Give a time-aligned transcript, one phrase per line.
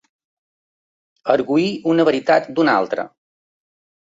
[1.33, 3.07] Argüir una veritat d'una altra.